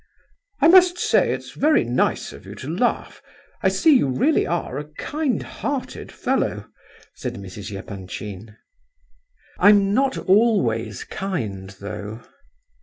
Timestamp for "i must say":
0.63-1.31